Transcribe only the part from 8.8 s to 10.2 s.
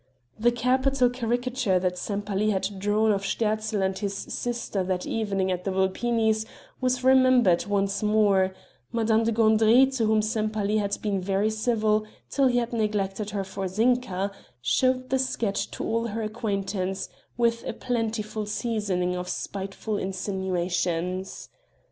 Madame de Gandry, to